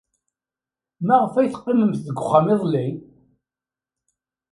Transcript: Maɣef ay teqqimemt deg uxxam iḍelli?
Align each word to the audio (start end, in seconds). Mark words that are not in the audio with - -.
Maɣef 1.07 1.33
ay 1.35 1.49
teqqimemt 1.49 2.03
deg 2.07 2.17
uxxam 2.23 2.45
iḍelli? 2.53 2.87